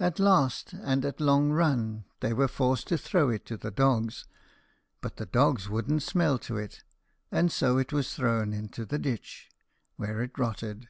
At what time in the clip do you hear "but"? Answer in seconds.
5.00-5.16